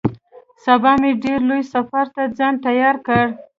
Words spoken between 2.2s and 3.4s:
ځان تيار کړ.